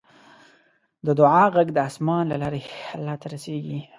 [1.05, 2.61] د دعا غږ د اسمان له لارې
[2.95, 3.79] الله ته رسیږي.